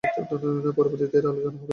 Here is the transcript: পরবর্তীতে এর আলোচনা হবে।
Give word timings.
পরবর্তীতে 0.77 1.17
এর 1.17 1.25
আলোচনা 1.27 1.51
হবে। 1.51 1.67